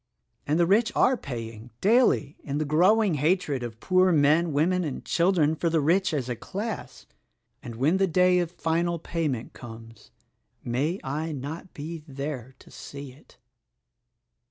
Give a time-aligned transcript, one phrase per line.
[0.47, 5.05] And the rich are paying, daily, in the growing hatred of poor men, women and
[5.05, 7.05] children for the rich as a class;
[7.61, 10.09] and when the day of final payment comes—
[10.63, 13.37] may I not be there to see it!"